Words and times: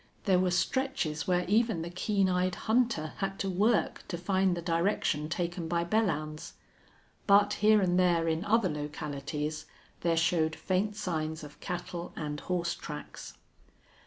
There 0.23 0.39
were 0.39 0.49
stretches 0.49 1.27
where 1.27 1.45
even 1.47 1.83
the 1.83 1.91
keen 1.91 2.27
eyed 2.27 2.55
hunter 2.55 3.13
had 3.17 3.37
to 3.37 3.51
work 3.51 4.03
to 4.07 4.17
find 4.17 4.57
the 4.57 4.61
direction 4.63 5.29
taken 5.29 5.67
by 5.67 5.83
Belllounds. 5.85 6.53
But 7.27 7.53
here 7.61 7.81
and 7.81 7.99
there, 7.99 8.27
in 8.27 8.43
other 8.43 8.67
localities, 8.69 9.67
there 9.99 10.17
showed 10.17 10.55
faint 10.55 10.95
signs 10.95 11.43
of 11.43 11.59
cattle 11.59 12.13
and 12.15 12.39
horse 12.39 12.73
tracks. 12.73 13.37